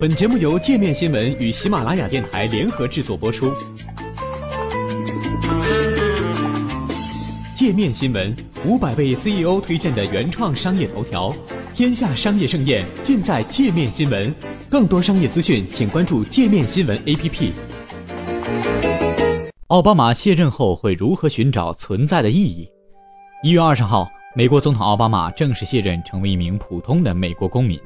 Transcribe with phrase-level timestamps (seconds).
[0.00, 3.52] 本节目由界面新闻与喜马拉雅电台联合制作播出。
[7.52, 8.32] 界面新闻
[8.64, 11.34] 五百位 CEO 推荐的原创商业头条，
[11.74, 14.32] 天下商业盛宴尽在界面新闻。
[14.70, 17.50] 更多商业资讯，请关注界面新闻 APP。
[19.66, 22.68] 奥巴马卸任后会如何寻找存在的意义？
[23.42, 24.06] 一月二十号，
[24.36, 27.76] 美国总统奥巴马正式卸任，成为一名普通的美国公民。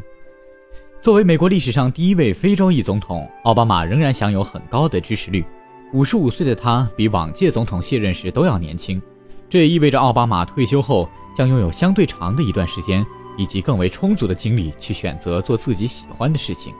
[1.02, 5.44] 作为美国历史上第一位非洲裔总统，奥巴马仍然享有很高的支持率。
[5.92, 9.02] 五十五岁的他比往届总统卸任时都要年轻，
[9.50, 13.04] 这也意味着奥巴马退休后将拥有相对长的一段时间，
[13.36, 16.72] 以及更为充足的精力去选择做自己喜欢的事情。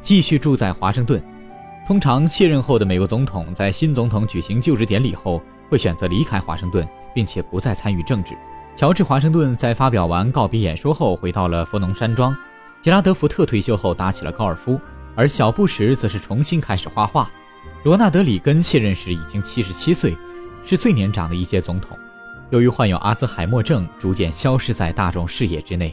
[0.00, 1.22] 继续住在华盛顿。
[1.86, 8.34] 通常卸任后的美国总统在新总统举行就职典礼后会选择离开华盛顿，并且不再参与政治。
[8.74, 12.34] 乔治·华盛顿在发表完告别演说后回到了佛农山庄。
[12.86, 14.80] 杰拉德·福特退休后打起了高尔夫，
[15.16, 17.28] 而小布什则是重新开始画画。
[17.82, 20.16] 罗纳德·里根卸任时已经七十七岁，
[20.62, 21.98] 是最年长的一届总统。
[22.50, 25.92] 由于患有阿兹海默症，逐渐消失在大众视野之内。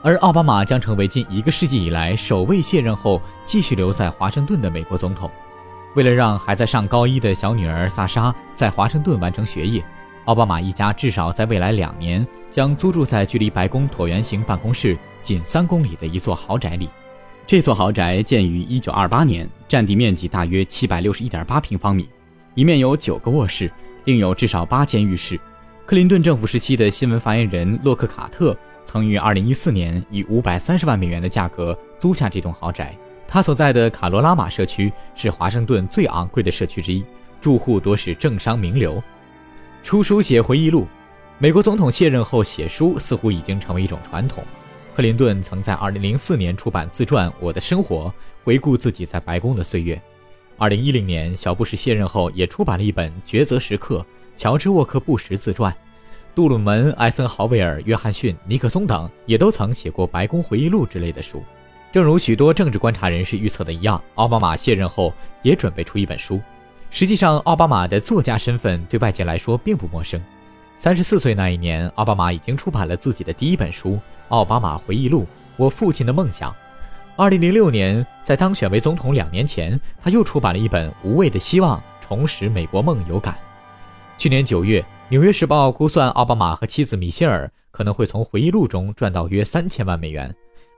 [0.00, 5.28] 而奥巴马将成为近一个世纪以来首位卸任后继续留在华盛顿的美国总统。
[5.96, 9.84] 为了让还在上高一的小女儿萨莎在华盛顿完成学业，
[10.26, 14.96] 奥巴马一家至少在未来两年将租住在距离白宫椭圆形办公室。
[15.26, 16.88] 仅三公里的一座豪宅里，
[17.48, 22.08] 这座豪宅建于1928年，占地面积大约761.8平方米，
[22.54, 23.68] 一面有九个卧室，
[24.04, 25.36] 另有至少八间浴室。
[25.84, 32.96] 克林顿政府时期的新闻发言人洛克卡特曾于2014年以530万美元的价格租下这栋豪宅。
[33.26, 37.04] 他所在的卡罗拉玛社区是华盛顿最昂贵的社区之一，
[37.40, 39.02] 住户多是政商名流。
[39.82, 40.86] 出书写回忆录，
[41.38, 44.44] 美国总统卸任后写书似乎已经成为一种传统。
[44.96, 48.06] 克林顿曾在2004年出版自传《我的生活》，
[48.42, 50.00] 回顾自己在白宫的岁月。
[50.56, 53.98] 2010年，小布什卸任后也出版了一本《抉择时刻》，
[54.38, 55.70] 乔治·沃克·布什自传。
[56.34, 61.44] 杜鲁门、艾森豪威尔、约翰逊、尼克松等也都曾写过白宫回忆录之类的书。
[61.92, 65.12] 正如许多政治观察人士预测的一样，奥巴马卸任后
[65.42, 66.40] 也准备出一本书。
[66.88, 70.18] 实际上，奥巴马的作家身份对外界来说并不陌生。
[70.78, 73.92] 三十四岁那一年，奥巴马已经出版了自己的第一本书
[74.28, 75.26] 《奥巴马回忆录：
[75.56, 76.52] 我父亲的梦想》。
[77.16, 83.34] 二零零六年，在当选为总统两年前，他又出版了一本《无畏的希望：重拾美国梦有感》。
[84.18, 90.32] 去年九月，《纽约时报》估算奥巴马和妻子米歇尔可能会从回忆录中赚到约三千万美元。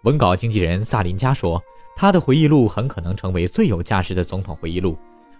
[0.05, 1.61] 文稿经纪人萨林加说，
[1.97, 4.97] 他的回忆录很可能成为最有价值的总统回忆录。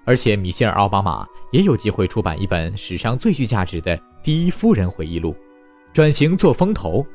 [0.09, 5.37] 而且，米歇尔·奥巴马也有机会出版一本史上最具价值的第一夫人回忆录。
[5.93, 7.07] 转型做风投。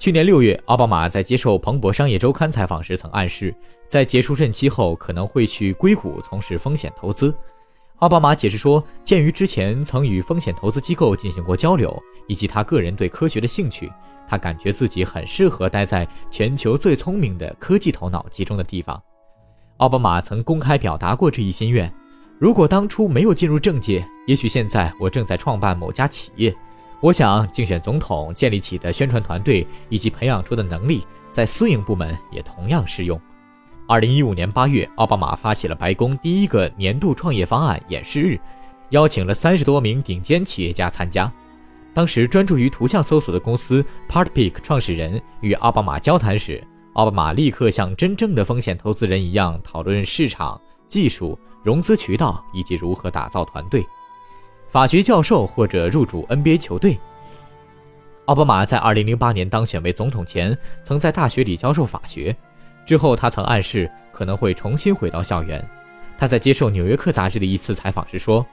[0.00, 3.54] 去年六月，奥巴马在接受《彭博商业周刊》采访时曾暗示，
[3.86, 7.32] 在结束任期后可能会去硅谷从事风险投资。
[7.98, 11.96] 奥巴马解释说，鉴于之前曾与风险投资机构进行过交流，
[12.26, 13.88] 以及他个人对科学的兴趣，
[14.26, 19.00] 他感觉自己很适合待在全球最聪明的科技头脑集中的地方。
[19.76, 21.88] 奥巴马曾公开表达过这一心愿。
[22.40, 26.56] 如果当初没有进入政界，也许现在我正在创办某家企业。
[26.98, 33.20] 我想竞选总统建立起的宣传团队以及培养出的能力，在私营部门也同样适用。
[33.86, 38.40] 二零一五年八月，奥巴马发起了白宫第一个年度创业方案演示日，
[38.88, 41.30] 邀请了三十多名顶尖企业家参加。
[41.92, 50.58] 当时专注于图像搜索的公司 PartPick 创始人与奥巴马交谈时，奥巴马立刻像真正的风险投资人一样讨论市场
[50.90, 51.38] 技术。
[51.62, 53.86] 融资渠道以及如何打造团队，
[54.70, 56.98] 法学教授或者入主 NBA 球队。
[58.24, 62.34] 奥巴马在2008年当选为总统前，曾在大学里教授法学，
[62.86, 65.62] 之后他曾暗示可能会重新回到校园。
[66.16, 68.46] 他在接受《纽约客》杂志的一次采访时说：“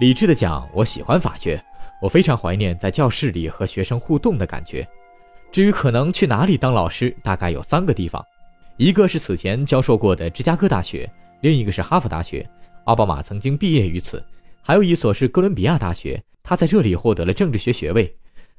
[0.00, 1.62] 理智的讲，我喜欢法学，
[2.00, 4.88] 我非常怀念在教室里和学生互动的感觉。
[5.52, 8.24] 至于可能去哪里当老师，大概有三个地方，
[8.78, 11.06] 一个是此前教授过的芝加哥大学。”
[11.44, 12.48] 另一个是哈佛大学，
[12.86, 14.24] 奥巴马曾经毕业于此，
[14.62, 18.10] 还有一所是哥伦比亚大学，他在这里获得了政治学学位。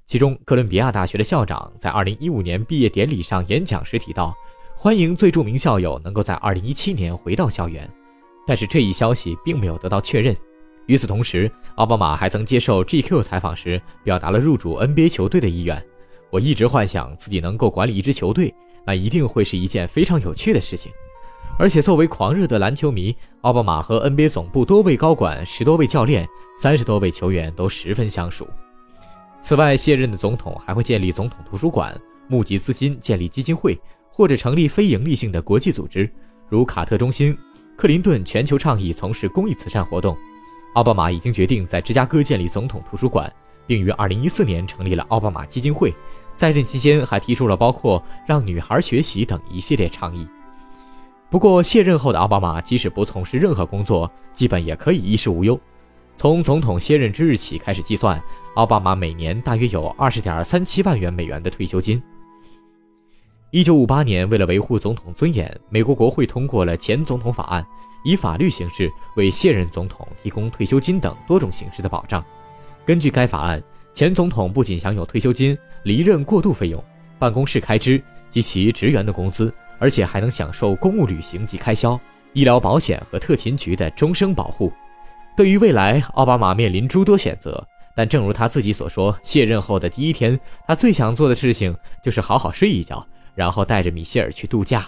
[0.05, 4.35] 其中，哥伦比亚大学的校长在2015年毕业典礼上演讲时提到，
[4.75, 7.89] 欢迎最著名校友能够在2017年回到校园，
[8.45, 10.37] 但是这一消息并没有得到确认。
[10.85, 15.83] 与此同时，奥巴马还曾接受 GQ 采访时表达了入主 NBA 球队的意愿。
[16.29, 18.53] 我一直幻想自己能够管理一支球队，
[18.85, 20.91] 那一定会是一件非常有趣的事情。
[21.57, 26.27] 而且，作为狂热的篮球迷，奥巴马和 NBA 总部多位高管、十多位教练、
[26.59, 28.45] 三十多位球员都十分相熟。
[29.41, 31.97] 此外，卸任的总统还会建立总统图书馆，
[32.27, 33.79] 募集资金建立基金会，
[34.11, 36.11] 或者成立非营利性的国际组织，
[36.49, 37.35] 如卡特中心、
[37.77, 40.17] 克林顿全球倡议从事公益慈善活动。
[40.73, 43.31] 奥巴马已经决定在芝加哥建立总统图书馆，
[43.65, 45.93] 并于2014年成立了奥巴马基金会。
[46.35, 50.27] 在任期间，还提出了包括让女孩学习等一系列倡议。
[51.29, 55.59] 不过，卸任后的奥巴马即使不从事任何工作，基本也可以衣食无忧。
[56.17, 58.21] 从总统卸任之日起开始计算，
[58.55, 62.01] 奥巴马每年大约有二十点三七万元美元的退休金。
[63.51, 67.65] 一九五八年，为了维护总统尊严，美国国会通过了前总统法案，
[68.05, 72.23] 以法律形式为卸任总统提供退休金等多种形式的保障。
[72.85, 73.61] 根据该法案，
[73.93, 76.81] 前总统不仅享有退休金、离任过渡费用、
[77.17, 79.53] 办公室开支及其职员的工资，
[79.85, 81.99] 而且还能享受公务旅行及开销、
[82.33, 84.73] 医疗保险和特勤局的终生保护。
[85.37, 87.63] 对于未来，奥巴马面临诸多选择，
[87.95, 93.05] 但正如他自己所说，卸任后的第一天，他最想做的事情就是好好睡一觉。
[93.35, 94.87] 然后带着米歇尔去度假。